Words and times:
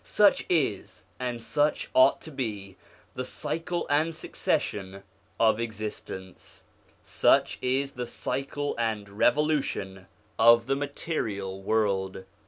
Such 0.03 0.45
is, 0.49 1.03
and 1.19 1.39
such 1.39 1.91
ought 1.93 2.21
to 2.21 2.31
be, 2.31 2.75
the 3.13 3.23
cycle 3.23 3.85
and 3.87 4.15
succession 4.15 5.03
of 5.39 5.59
existence: 5.59 6.63
such 7.03 7.59
is 7.61 7.91
the 7.91 8.07
cycle 8.07 8.73
and 8.79 9.07
revolution 9.07 10.07
of 10.39 10.65
the 10.65 10.75
material 10.75 11.61
world. 11.61 12.25